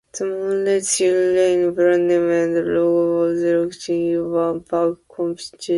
[0.13, 5.69] The monorail's "Yui Rail" brand name and logo were selected in a public competition.